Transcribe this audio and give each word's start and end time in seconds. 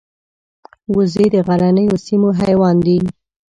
وزې 0.95 1.25
د 1.33 1.35
غرنیو 1.47 1.95
سیمو 2.05 2.29
حیوان 2.39 2.75
دي 2.85 2.97